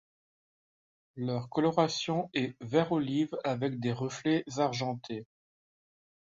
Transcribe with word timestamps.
Leur 1.15 1.47
coloration 1.49 2.31
est 2.33 2.55
vert 2.59 2.91
olive 2.91 3.37
avec 3.43 3.79
des 3.79 3.91
reflets 3.93 4.43
argentés. 4.57 5.27